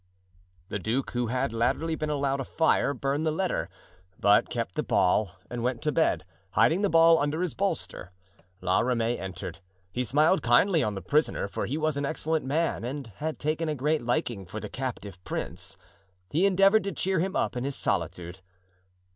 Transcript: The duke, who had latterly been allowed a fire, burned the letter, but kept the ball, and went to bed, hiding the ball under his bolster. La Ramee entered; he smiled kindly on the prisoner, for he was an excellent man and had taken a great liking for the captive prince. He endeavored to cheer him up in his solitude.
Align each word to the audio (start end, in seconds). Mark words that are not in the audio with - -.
The 0.69 0.79
duke, 0.79 1.11
who 1.11 1.27
had 1.27 1.53
latterly 1.53 1.93
been 1.93 2.09
allowed 2.09 2.39
a 2.39 2.43
fire, 2.43 2.91
burned 2.91 3.23
the 3.23 3.29
letter, 3.29 3.69
but 4.19 4.49
kept 4.49 4.73
the 4.73 4.81
ball, 4.81 5.33
and 5.47 5.61
went 5.61 5.83
to 5.83 5.91
bed, 5.91 6.25
hiding 6.53 6.81
the 6.81 6.89
ball 6.89 7.19
under 7.19 7.39
his 7.43 7.53
bolster. 7.53 8.11
La 8.61 8.79
Ramee 8.79 9.19
entered; 9.19 9.59
he 9.91 10.03
smiled 10.03 10.41
kindly 10.41 10.81
on 10.81 10.95
the 10.95 11.03
prisoner, 11.03 11.47
for 11.47 11.67
he 11.67 11.77
was 11.77 11.97
an 11.97 12.05
excellent 12.07 12.45
man 12.47 12.83
and 12.83 13.05
had 13.17 13.37
taken 13.37 13.69
a 13.69 13.75
great 13.75 14.01
liking 14.03 14.47
for 14.47 14.59
the 14.59 14.69
captive 14.69 15.23
prince. 15.23 15.77
He 16.31 16.47
endeavored 16.47 16.83
to 16.85 16.91
cheer 16.93 17.19
him 17.19 17.35
up 17.35 17.55
in 17.55 17.63
his 17.63 17.75
solitude. 17.75 18.41